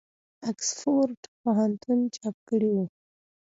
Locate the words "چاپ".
2.15-2.35